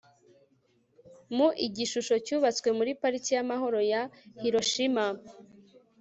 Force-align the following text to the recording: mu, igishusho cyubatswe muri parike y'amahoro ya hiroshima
mu, 1.35 1.47
igishusho 1.65 2.15
cyubatswe 2.25 2.69
muri 2.77 2.91
parike 3.01 3.31
y'amahoro 3.37 3.79
ya 3.91 4.01
hiroshima 4.41 5.05